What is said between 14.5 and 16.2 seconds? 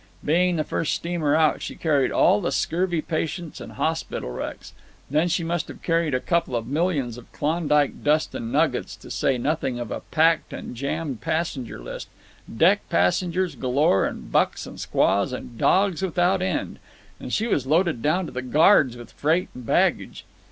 and squaws and dogs